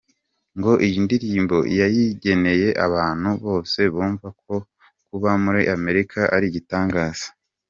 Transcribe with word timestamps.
Ngo 0.57 0.71
iyi 0.85 0.97
ndirimbo 1.05 1.57
yayigeneye 1.79 2.67
abantu 2.85 3.29
bose 3.45 3.79
bumva 3.93 4.27
ko 4.41 4.55
kuba 5.07 5.31
muri 5.43 5.61
Amerika 5.75 6.19
ari 6.35 6.45
igitangaza. 6.51 7.27